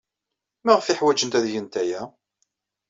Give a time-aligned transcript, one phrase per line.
[0.65, 2.01] Maɣef ay ḥwajent ad gent aya?